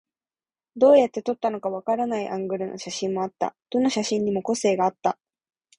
[0.75, 3.55] どうやって撮ったのかわからないアングルの写真もあった。
[3.69, 5.19] どの写真にも個性があった。